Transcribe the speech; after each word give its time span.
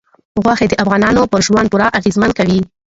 غوښې 0.43 0.67
د 0.69 0.73
افغانانو 0.83 1.29
پر 1.31 1.39
ژوند 1.47 1.67
پوره 1.71 1.87
اغېزمن 1.99 2.31
کوي. 2.39 2.59